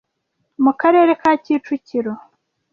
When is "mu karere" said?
0.63-1.11